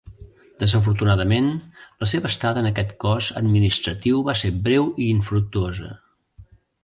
Desafortunadament, 0.61 1.49
la 2.03 2.07
seva 2.13 2.31
estada 2.31 2.63
en 2.63 2.69
aquest 2.69 2.95
cos 3.05 3.29
administratiu 3.43 4.25
va 4.29 4.37
ser 4.41 4.53
breu 4.69 4.89
i 5.05 5.11
infructuosa. 5.19 5.93